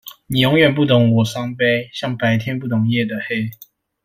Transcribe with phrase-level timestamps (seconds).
[0.25, 3.51] 你永遠不懂我傷悲，像白天不懂夜的黑